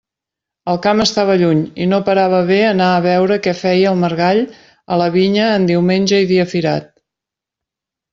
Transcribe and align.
El 0.71 0.77
camp 0.83 1.01
estava 1.03 1.33
lluny 1.41 1.59
i 1.85 1.85
no 1.91 1.99
parava 2.07 2.39
bé 2.47 2.57
anar 2.69 2.87
a 2.93 3.03
veure 3.05 3.37
què 3.47 3.53
feia 3.59 3.91
el 3.91 3.99
margall 4.05 4.41
a 4.95 5.01
la 5.03 5.11
vinya 5.17 5.51
en 5.59 5.69
diumenge 5.73 6.23
i 6.25 6.31
dia 6.33 6.47
firat. 6.55 6.89